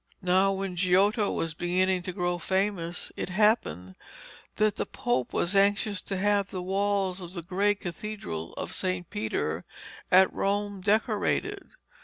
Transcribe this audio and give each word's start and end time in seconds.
Now 0.23 0.51
when 0.53 0.75
Giotto 0.77 1.31
was 1.31 1.53
beginning 1.53 2.01
to 2.01 2.11
grow 2.11 2.39
famous, 2.39 3.11
it 3.15 3.29
happened 3.29 3.93
that 4.55 4.75
the 4.77 4.87
Pope 4.87 5.31
was 5.31 5.55
anxious 5.55 6.01
to 6.01 6.17
have 6.17 6.49
the 6.49 6.63
walls 6.63 7.21
of 7.21 7.33
the 7.35 7.43
great 7.43 7.81
Cathedral 7.81 8.53
of 8.53 8.73
St. 8.73 9.07
Peter 9.11 9.63
at 10.11 10.33
Rome 10.33 10.81
decorated. 10.81 11.73